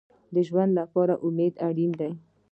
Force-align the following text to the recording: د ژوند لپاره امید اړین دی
د 0.33 0.35
ژوند 0.47 0.71
لپاره 0.79 1.13
امید 1.27 1.53
اړین 1.67 1.91
دی 1.99 2.11